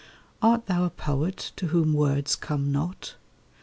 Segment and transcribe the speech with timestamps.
[0.41, 3.17] Art thou a poet to whom words come not?